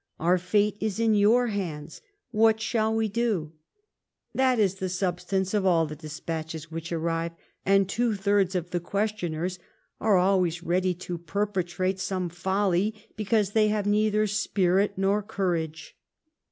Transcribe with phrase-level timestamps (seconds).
[0.19, 2.01] Our fate is in your hands;
[2.31, 3.51] what shall we do?'
[4.41, 7.33] That is the substance of all the despatches which arrive,
[7.67, 9.59] and two thirds of the questioners
[9.99, 15.95] are always ready to perpetrate some folly, because they have neither spirit nor courage."